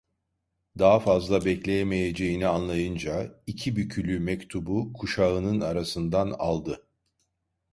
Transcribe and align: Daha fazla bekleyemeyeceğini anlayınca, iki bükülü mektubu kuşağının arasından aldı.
Daha 0.79 0.99
fazla 0.99 1.45
bekleyemeyeceğini 1.45 2.47
anlayınca, 2.47 3.41
iki 3.47 3.75
bükülü 3.75 4.19
mektubu 4.19 4.93
kuşağının 4.93 5.61
arasından 5.61 6.31
aldı. 6.37 6.87